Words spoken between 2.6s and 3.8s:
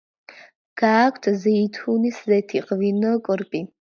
ღვინო, კორპი.